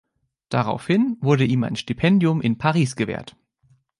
[0.49, 3.35] Daraufhin wurde ihm ein Stipendium in Paris gewährt.